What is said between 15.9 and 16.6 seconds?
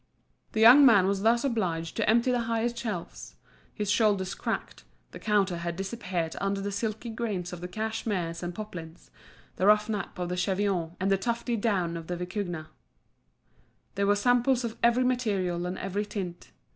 tint.